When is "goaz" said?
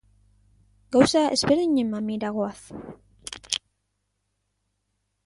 2.39-2.57